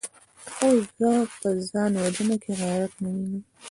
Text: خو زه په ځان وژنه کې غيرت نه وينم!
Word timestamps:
خو 0.53 0.69
زه 0.97 1.11
په 1.39 1.49
ځان 1.71 1.91
وژنه 2.03 2.35
کې 2.43 2.51
غيرت 2.61 2.93
نه 3.03 3.09
وينم! 3.15 3.41